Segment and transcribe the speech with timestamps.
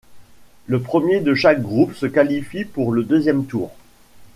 [0.65, 3.69] Le premier de chaque groupe se qualifie pour le deuxième tour.